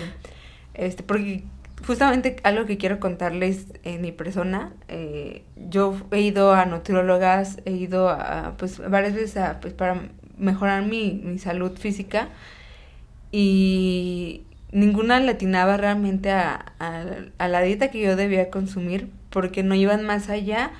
[0.75, 1.45] este, porque
[1.87, 7.73] justamente algo que quiero contarles en mi persona, eh, yo he ido a nutriólogas, he
[7.73, 10.03] ido a, pues, varias veces a, pues, para
[10.37, 12.29] mejorar mi, mi salud física
[13.33, 14.43] y
[14.73, 20.29] ninguna latinaba realmente a, a, la dieta que yo debía consumir porque no iban más
[20.29, 20.73] allá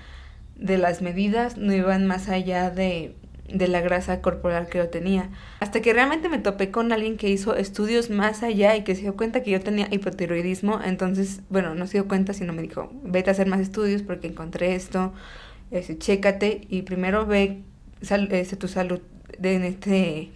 [0.57, 3.15] de las medidas, no iban más allá de,
[3.53, 5.31] de la grasa corporal que yo tenía.
[5.61, 9.03] Hasta que realmente me topé con alguien que hizo estudios más allá y que se
[9.03, 10.81] dio cuenta que yo tenía hipotiroidismo.
[10.85, 14.27] Entonces, bueno, no se dio cuenta, sino me dijo, vete a hacer más estudios porque
[14.29, 15.13] encontré esto,
[15.71, 17.63] este, chécate y primero ve
[18.01, 19.01] este, tu salud
[19.39, 20.31] de, en este,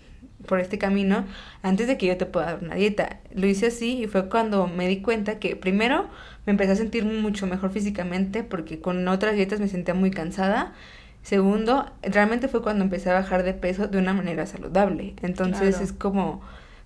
[0.46, 1.26] por este camino
[1.62, 3.20] antes de que yo te pueda dar una dieta.
[3.34, 6.08] Lo hice así y fue cuando me di cuenta que primero
[6.46, 10.74] me empecé a sentir mucho mejor físicamente porque con otras dietas me sentía muy cansada
[11.22, 15.14] Segundo, realmente fue cuando empecé a bajar de peso de una manera saludable.
[15.22, 16.40] Entonces es como,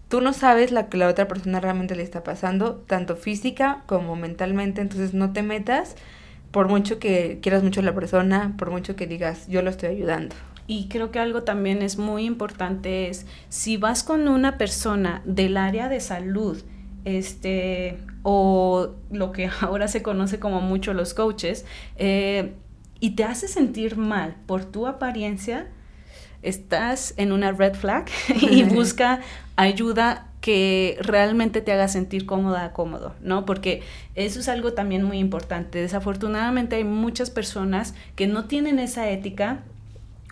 [0.09, 4.17] tú no sabes la que la otra persona realmente le está pasando, tanto física como
[4.17, 5.97] mentalmente, entonces no te metas
[6.51, 9.89] por mucho que quieras mucho a la persona, por mucho que digas, yo lo estoy
[9.89, 10.37] ayudando.
[10.67, 15.57] Y creo que algo también es muy importante es, si vas con una persona del
[15.57, 16.63] área de salud,
[17.05, 21.67] este, o lo que ahora se conoce como mucho los coaches,
[21.97, 22.55] eh,
[23.05, 25.67] y te hace sentir mal por tu apariencia,
[26.41, 28.07] estás en una red flag
[28.41, 29.21] y busca
[29.57, 33.45] ayuda que realmente te haga sentir cómoda, cómodo, ¿no?
[33.45, 33.83] Porque
[34.15, 35.83] eso es algo también muy importante.
[35.83, 39.61] Desafortunadamente hay muchas personas que no tienen esa ética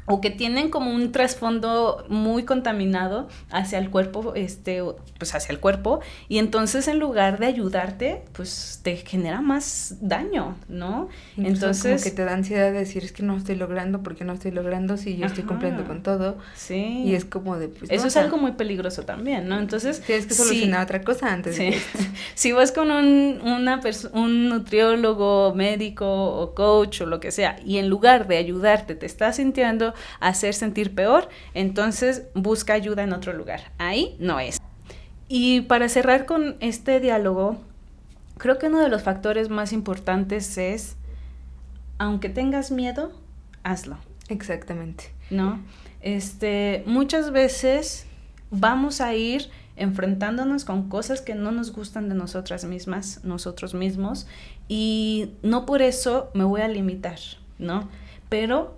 [0.06, 4.82] o que tienen como un trasfondo muy contaminado hacia el cuerpo, este,
[5.18, 10.56] pues hacia el cuerpo, y entonces en lugar de ayudarte, pues te genera más daño,
[10.68, 11.08] ¿no?
[11.36, 14.32] entonces como que te da ansiedad de decir es que no estoy logrando, porque no
[14.32, 16.36] estoy logrando si yo estoy cumpliendo con todo.
[16.54, 17.02] Sí.
[17.04, 19.58] Y es como de pues, Eso es algo muy peligroso también, ¿no?
[19.58, 21.56] Entonces tienes que solucionar otra cosa antes.
[21.56, 21.70] Sí.
[22.34, 23.80] si vas con un una
[24.12, 29.06] un nutriólogo, médico o coach o lo que sea y en lugar de ayudarte te
[29.06, 33.72] estás sintiendo hacer sentir peor, entonces busca ayuda en otro lugar.
[33.78, 34.58] Ahí no es.
[35.28, 37.56] Y para cerrar con este diálogo,
[38.38, 40.96] creo que uno de los factores más importantes es,
[41.98, 43.12] aunque tengas miedo,
[43.62, 43.98] hazlo.
[44.28, 45.04] Exactamente.
[45.30, 45.60] ¿No?
[46.00, 48.06] Este, muchas veces
[48.50, 54.26] vamos a ir enfrentándonos con cosas que no nos gustan de nosotras mismas, nosotros mismos,
[54.68, 57.18] y no por eso me voy a limitar,
[57.58, 57.88] ¿no?
[58.28, 58.76] Pero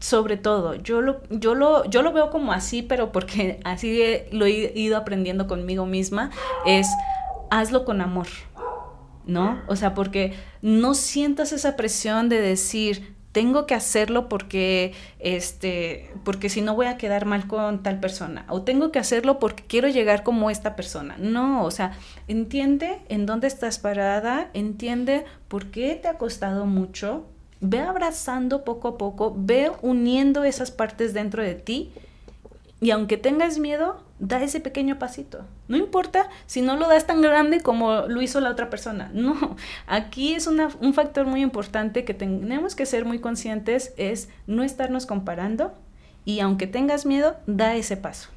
[0.00, 4.46] sobre todo, yo lo, yo lo, yo lo veo como así, pero porque así lo
[4.46, 6.30] he ido aprendiendo conmigo misma,
[6.66, 6.88] es
[7.50, 8.26] hazlo con amor,
[9.26, 9.60] ¿no?
[9.68, 10.32] O sea, porque
[10.62, 16.86] no sientas esa presión de decir, tengo que hacerlo porque este porque si no voy
[16.86, 20.74] a quedar mal con tal persona o tengo que hacerlo porque quiero llegar como esta
[20.74, 21.16] persona.
[21.18, 21.92] No, o sea,
[22.26, 27.26] entiende en dónde estás parada, entiende por qué te ha costado mucho,
[27.60, 31.92] ve abrazando poco a poco, ve uniendo esas partes dentro de ti
[32.80, 35.44] y aunque tengas miedo, da ese pequeño pasito.
[35.68, 39.10] No importa si no lo das tan grande como lo hizo la otra persona.
[39.20, 44.62] No, aquí es un factor muy importante que tenemos que ser muy conscientes, es no
[44.62, 45.72] estarnos comparando
[46.24, 48.30] y aunque tengas miedo, da ese paso.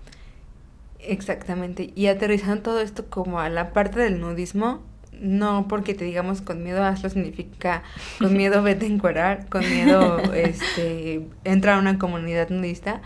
[0.99, 1.91] Exactamente.
[1.95, 4.81] Y aterrizando todo esto como a la parte del nudismo,
[5.23, 7.81] no porque te digamos con miedo hazlo significa
[8.19, 13.01] con miedo vete a encuerar, con miedo este entra a una comunidad nudista,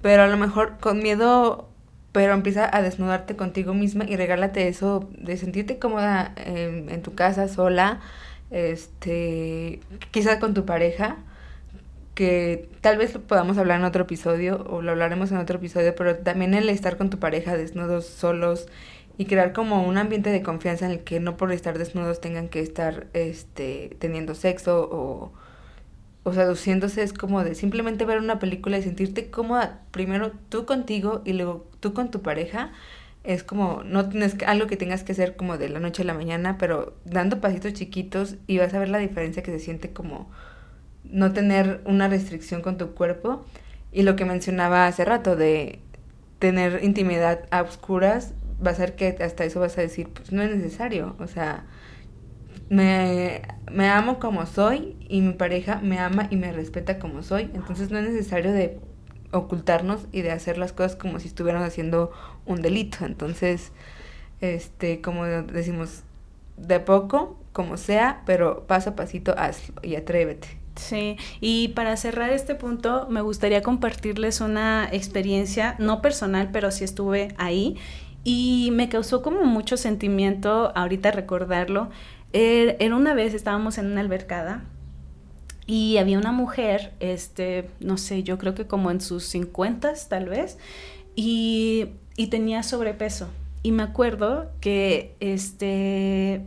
[0.00, 1.68] pero a lo mejor con miedo
[2.12, 7.48] pero empieza a desnudarte contigo misma y regálate eso de sentirte cómoda en, tu casa
[7.48, 8.00] sola,
[8.50, 11.16] este, quizás con tu pareja,
[12.14, 15.94] que tal vez lo podamos hablar en otro episodio o lo hablaremos en otro episodio,
[15.94, 18.66] pero también el estar con tu pareja desnudos, solos
[19.18, 22.48] y crear como un ambiente de confianza en el que no por estar desnudos tengan
[22.48, 25.32] que estar este, teniendo sexo o
[26.24, 31.22] o seduciéndose es como de simplemente ver una película y sentirte cómoda primero tú contigo
[31.24, 32.72] y luego tú con tu pareja
[33.24, 36.14] es como no tienes algo que tengas que hacer como de la noche a la
[36.14, 40.28] mañana pero dando pasitos chiquitos y vas a ver la diferencia que se siente como
[41.10, 43.44] no tener una restricción con tu cuerpo.
[43.92, 45.80] Y lo que mencionaba hace rato de
[46.38, 50.42] tener intimidad a oscuras va a ser que hasta eso vas a decir pues no
[50.42, 51.64] es necesario o sea
[52.68, 57.50] me, me amo como soy y mi pareja me ama y me respeta como soy.
[57.54, 58.78] Entonces no es necesario de
[59.32, 62.12] ocultarnos y de hacer las cosas como si estuviéramos haciendo
[62.46, 63.04] un delito.
[63.04, 63.72] Entonces,
[64.40, 66.02] este, como decimos,
[66.56, 70.48] de poco, como sea, pero paso a pasito hazlo y atrévete.
[70.76, 76.84] Sí, y para cerrar este punto, me gustaría compartirles una experiencia, no personal, pero sí
[76.84, 77.76] estuve ahí
[78.24, 81.90] y me causó como mucho sentimiento ahorita recordarlo.
[82.32, 84.64] Er, era una vez, estábamos en una albercada
[85.68, 90.26] y había una mujer, este, no sé, yo creo que como en sus 50 tal
[90.26, 90.56] vez,
[91.14, 93.28] y, y tenía sobrepeso.
[93.62, 96.42] Y me acuerdo que este,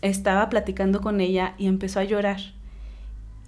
[0.00, 2.38] estaba platicando con ella y empezó a llorar.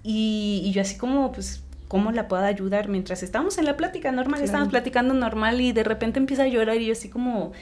[0.03, 2.89] Y, y yo así como, pues, ¿cómo la puedo ayudar?
[2.89, 6.77] Mientras estábamos en la plática normal, estábamos platicando normal y de repente empieza a llorar
[6.77, 7.53] y yo así como,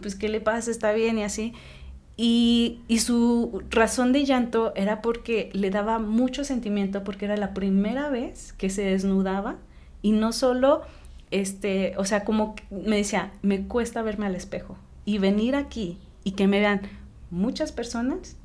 [0.00, 0.70] pues, ¿qué le pasa?
[0.70, 1.18] ¿Está bien?
[1.18, 1.52] Y así.
[2.16, 7.52] Y, y, su razón de llanto era porque le daba mucho sentimiento, porque era la
[7.52, 9.56] primera vez que se desnudaba
[10.00, 10.80] y no solo,
[11.30, 16.30] este, o sea, como me decía, me cuesta verme al espejo y venir aquí y
[16.32, 16.80] que me vean
[17.30, 18.36] muchas personas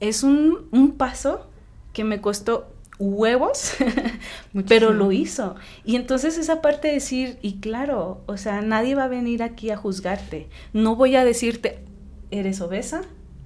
[0.00, 1.46] es un, un paso
[1.92, 3.74] que me costó huevos,
[4.68, 5.56] pero lo hizo.
[5.84, 9.70] Y entonces esa parte de decir, y claro, o sea, nadie va a venir aquí
[9.70, 10.48] a juzgarte.
[10.72, 11.80] No voy a decirte,
[12.30, 13.02] ¿Eres obesa?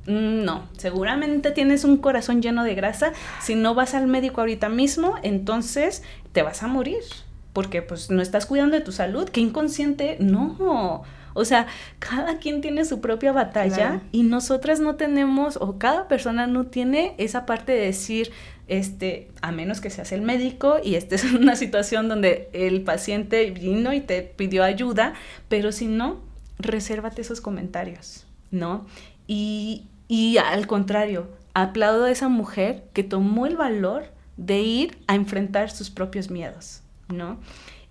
[0.07, 3.13] Mm, no, seguramente tienes un corazón lleno de grasa.
[3.41, 7.03] Si no vas al médico ahorita mismo, entonces te vas a morir.
[7.53, 9.29] Porque pues no estás cuidando de tu salud.
[9.29, 10.17] Qué inconsciente.
[10.21, 11.03] No.
[11.37, 11.67] O sea,
[11.99, 17.15] cada quien tiene su propia batalla y nosotras no tenemos, o cada persona no tiene
[17.19, 18.31] esa parte de decir,
[18.69, 23.51] este, a menos que seas el médico y estés en una situación donde el paciente
[23.51, 25.15] vino y te pidió ayuda,
[25.49, 26.21] pero si no,
[26.59, 28.27] resérvate esos comentarios.
[28.55, 28.87] ¿no?
[29.27, 29.87] Y,
[30.39, 35.91] al contrario, aplaudo a esa mujer que tomó el valor de ir a enfrentar sus
[35.91, 37.39] propios miedos, ¿no?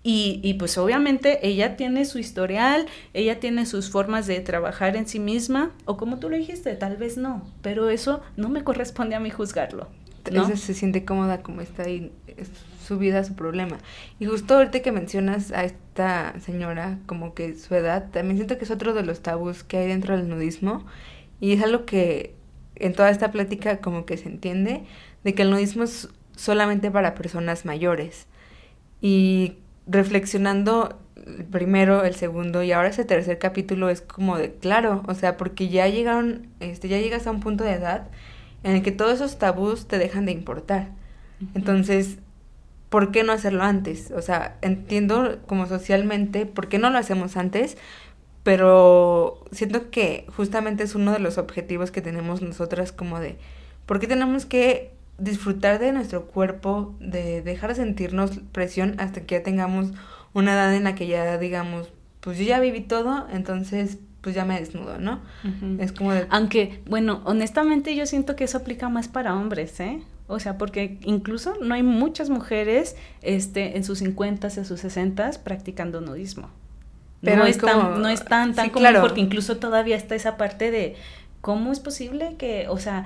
[0.02, 5.08] Y, y, pues obviamente ella tiene su historial, ella tiene sus formas de trabajar en
[5.08, 9.14] sí misma, o como tú lo dijiste, tal vez no, pero eso no me corresponde
[9.14, 9.88] a mí juzgarlo.
[10.32, 10.56] ¿No?
[10.56, 12.12] se siente cómoda como está ahí,
[12.84, 13.78] su vida, su problema.
[14.18, 18.64] Y justo ahorita que mencionas a esta señora, como que su edad, también siento que
[18.64, 20.84] es otro de los tabús que hay dentro del nudismo.
[21.40, 22.34] Y es algo que
[22.76, 24.84] en toda esta plática como que se entiende,
[25.22, 28.26] de que el nudismo es solamente para personas mayores.
[29.00, 35.02] Y reflexionando el primero, el segundo y ahora ese tercer capítulo es como de claro,
[35.06, 38.08] o sea, porque ya llegaron, este, ya llegas a un punto de edad
[38.64, 40.88] en el que todos esos tabús te dejan de importar.
[41.54, 42.18] Entonces,
[42.88, 44.10] ¿por qué no hacerlo antes?
[44.10, 47.76] O sea, entiendo como socialmente, ¿por qué no lo hacemos antes?
[48.42, 53.36] Pero siento que justamente es uno de los objetivos que tenemos nosotras como de,
[53.86, 59.36] ¿por qué tenemos que disfrutar de nuestro cuerpo, de dejar de sentirnos presión hasta que
[59.36, 59.92] ya tengamos
[60.32, 64.46] una edad en la que ya digamos, pues yo ya viví todo, entonces pues ya
[64.46, 65.20] me desnudo, ¿no?
[65.78, 66.26] Es como de...
[66.30, 70.02] Aunque, bueno, honestamente yo siento que eso aplica más para hombres, ¿eh?
[70.26, 75.30] O sea, porque incluso no hay muchas mujeres este, en sus 50 en sus 60
[75.44, 76.48] practicando nudismo.
[77.20, 80.70] Pero no, es tan, no es tan, tan común porque incluso todavía está esa parte
[80.70, 80.96] de
[81.42, 83.04] cómo es posible que, o sea,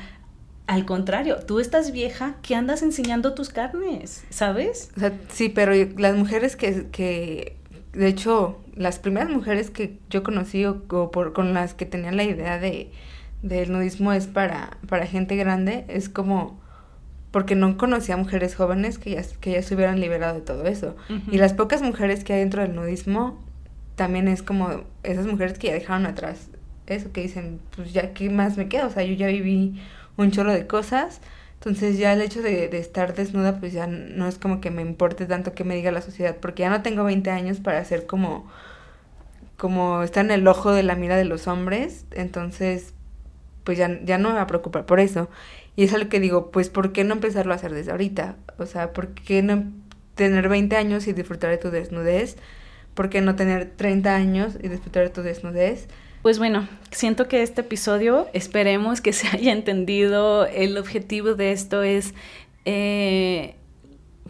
[0.69, 4.25] al contrario, tú estás vieja, ¿qué andas enseñando tus carnes?
[4.31, 4.91] ¿Sabes?
[4.97, 7.57] O sea, sí, pero las mujeres que, que
[7.93, 12.25] de hecho, las primeras mujeres que yo conocí o, por, con las que tenían la
[12.25, 12.91] idea de
[13.43, 16.59] del nudismo es para, para gente grande, es como
[17.31, 20.97] porque no conocía mujeres jóvenes que ya, que ya se hubieran liberado de todo eso.
[21.31, 23.39] Y las pocas mujeres que hay dentro del nudismo
[23.95, 26.49] también es como esas mujeres que ya dejaron atrás
[26.89, 28.87] eso, que dicen, pues ya, ¿qué más me queda?
[28.87, 29.81] O sea, yo ya viví
[30.17, 31.21] un chorro de cosas,
[31.69, 35.27] entonces ya el hecho de, estar desnuda, pues ya no es como que me importe
[35.27, 38.51] tanto que me diga la sociedad, porque ya no tengo 20 años para ser como,
[39.57, 42.95] como estar en el ojo de la mira de los hombres, entonces
[43.65, 45.29] pues ya, ya no me va a preocupar por eso.
[45.77, 48.37] Y es algo que digo, pues ¿por qué no empezarlo a hacer desde ahorita?
[48.57, 49.65] O sea, ¿por qué no
[50.15, 52.37] tener 20 años y disfrutar de tu desnudez?
[52.95, 55.87] ¿Por qué no tener 30 años y disfrutar de tu desnudez?
[56.23, 61.83] Pues bueno, siento que este episodio, esperemos que se haya entendido, el objetivo de esto
[61.83, 62.15] es
[62.65, 63.55] eh,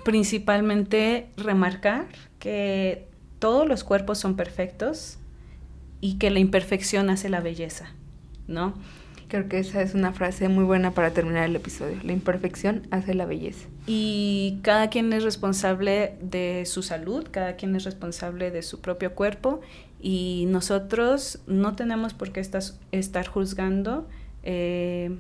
[0.05, 2.07] principalmente remarcar
[2.39, 3.07] que
[3.39, 5.19] todos los cuerpos son perfectos
[6.01, 7.93] y que la imperfección hace la belleza,
[8.47, 8.75] ¿no?
[9.29, 11.99] Creo que esa es una frase muy buena para terminar el episodio.
[12.03, 13.69] La imperfección hace la belleza.
[13.87, 19.15] Y cada quien es responsable de su salud, cada quien es responsable de su propio
[19.15, 19.61] cuerpo
[20.01, 22.41] y nosotros no tenemos por qué
[22.93, 24.07] estar juzgando
[24.43, 25.17] eh,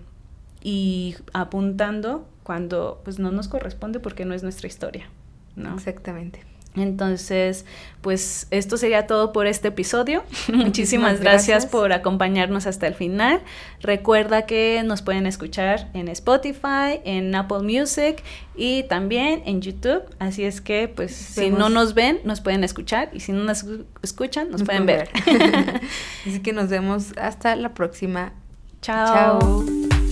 [0.62, 5.08] y apuntando cuando pues no nos corresponde porque no es nuestra historia,
[5.56, 5.74] ¿no?
[5.74, 6.44] Exactamente.
[6.78, 7.64] Entonces,
[8.00, 10.22] pues esto sería todo por este episodio.
[10.52, 11.66] Muchísimas gracias.
[11.66, 13.40] por acompañarnos hasta el final.
[13.80, 18.22] Recuerda que nos pueden escuchar en Spotify, en Apple Music
[18.56, 20.02] y también en YouTube.
[20.18, 23.64] Así es que, pues, si no nos ven, nos pueden escuchar y si no nos
[24.02, 25.10] escuchan, nos, pueden ver.
[26.26, 28.32] Así que nos vemos hasta la próxima.
[28.80, 29.38] Chao.
[29.40, 30.07] Chao.